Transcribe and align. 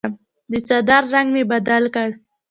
د 0.51 0.53
څادر 0.67 1.03
رنګ 1.13 1.27
مې 1.35 1.43
بدل 1.51 1.83
کړ. 1.95 2.09